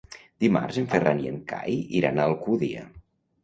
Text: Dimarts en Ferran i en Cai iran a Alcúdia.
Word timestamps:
Dimarts 0.45 0.79
en 0.83 0.87
Ferran 0.93 1.21
i 1.25 1.31
en 1.33 1.39
Cai 1.53 1.77
iran 2.01 2.17
a 2.25 2.29
Alcúdia. 2.33 2.87